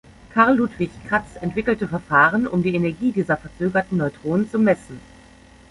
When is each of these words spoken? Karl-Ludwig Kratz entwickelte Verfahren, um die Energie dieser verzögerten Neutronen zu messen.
Karl-Ludwig 0.33 0.89
Kratz 1.07 1.35
entwickelte 1.41 1.87
Verfahren, 1.87 2.47
um 2.47 2.63
die 2.63 2.73
Energie 2.73 3.11
dieser 3.11 3.37
verzögerten 3.37 3.97
Neutronen 3.99 4.49
zu 4.49 4.57
messen. 4.57 4.99